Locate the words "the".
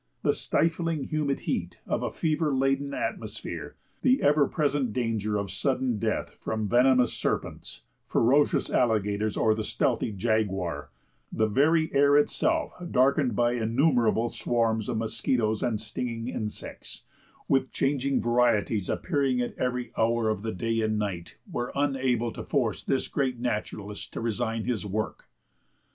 0.23-0.33, 4.01-4.23, 9.53-9.63, 11.31-11.45, 20.41-20.51